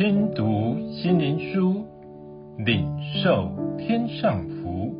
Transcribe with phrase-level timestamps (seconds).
[0.00, 1.84] 听读心灵书，
[2.64, 2.88] 领
[3.22, 4.94] 受天上福。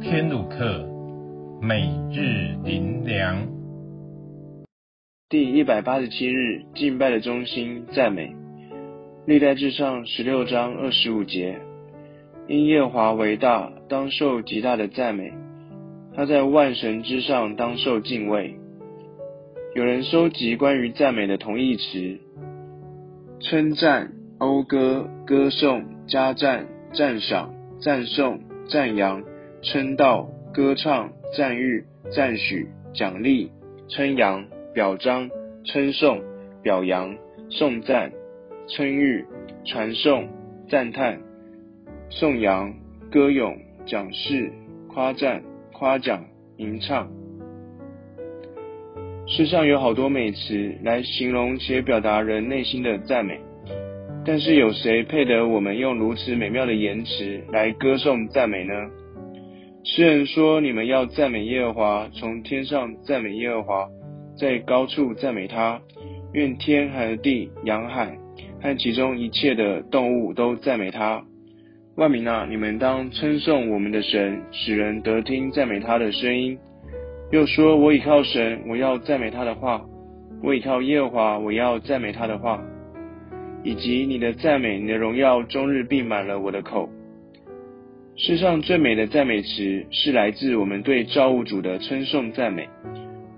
[0.00, 0.88] 天路客，
[1.60, 3.46] 每日灵粮。
[5.28, 8.34] 第一百八十七日，敬拜的中心，赞美。
[9.26, 11.58] 历代志上十六章二十五节，
[12.48, 15.30] 因耶华为大，当受极大的赞美。
[16.16, 18.54] 他在万神之上，当受敬畏。
[19.74, 22.18] 有人收集关于赞美的同义词：
[23.40, 29.22] 称赞、讴歌、歌颂、加赞、赞赏、赞颂、赞扬、
[29.62, 31.82] 称道、歌唱、赞誉、
[32.14, 33.50] 赞许、奖励、
[33.88, 35.30] 称扬、表彰、
[35.64, 36.20] 称颂、
[36.62, 37.16] 表扬、
[37.48, 38.12] 颂赞、
[38.68, 39.24] 称誉、
[39.64, 40.28] 传颂、
[40.68, 41.18] 赞叹、
[42.10, 42.74] 颂扬、
[43.10, 44.52] 歌咏、奖示、
[44.86, 46.26] 夸赞、夸奖、
[46.58, 47.10] 吟唱。
[49.32, 53.38] 世上有好多美词来形容且表达人内心的赞美，
[54.26, 58.74] 但是有谁配得我们用如此美妙的言辞来歌颂赞美呢？
[59.84, 63.88] 诗人说：“你们要赞美耶和华，从天上赞美耶和华，
[64.36, 65.80] 在高处赞美他。
[66.32, 68.18] 愿天和地、洋海
[68.60, 71.22] 和其中一切的动物都赞美他。
[71.96, 76.58] 万民啊，你们当称颂我们的神，使人得听赞美他的声音。”
[77.30, 79.80] 又说：“我倚靠神，我要赞美他的话；
[80.42, 82.60] 我倚靠耶和华，我要赞美他的话。
[83.62, 86.88] 以及你的赞美，你的荣耀，终日并满了我的口。
[88.16, 92.68] 世上最美的赞美词，是来自我们对造物主的称颂赞美。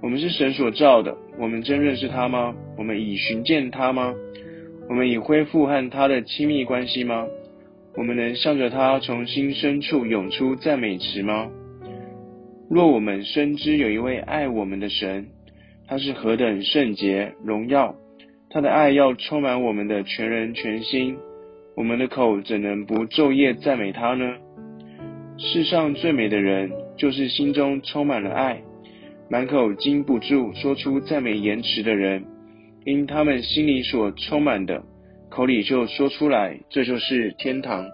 [0.00, 2.54] 我们是神所造的，我们真认识他吗？
[2.78, 4.14] 我们已寻见他吗？
[4.88, 7.26] 我们已恢复和他的亲密关系吗？
[7.96, 11.50] 我们能向着他从心深处涌出赞美词吗？”
[12.72, 15.26] 若我们深知有一位爱我们的神，
[15.86, 17.94] 他是何等圣洁荣耀，
[18.48, 21.18] 他的爱要充满我们的全人全心，
[21.76, 24.36] 我们的口怎能不昼夜赞美他呢？
[25.36, 28.62] 世上最美的人，就是心中充满了爱，
[29.28, 32.24] 满口禁不住说出赞美言辞的人，
[32.86, 34.82] 因他们心里所充满的，
[35.28, 37.84] 口里就说出来，这就是天堂。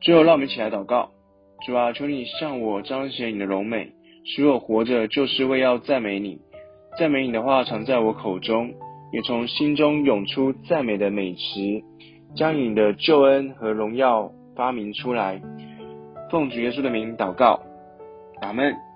[0.00, 1.12] 最后，让我们一起来祷告。
[1.66, 3.92] 主啊，求你向我彰显你的荣美，
[4.24, 6.38] 使我活着就是为要赞美你。
[6.98, 8.72] 赞美你的话常在我口中，
[9.12, 11.40] 也从心中涌出赞美的美词，
[12.34, 15.40] 将你的救恩和荣耀发明出来。
[16.30, 17.60] 奉主耶稣的名祷告，
[18.40, 18.89] 阿门。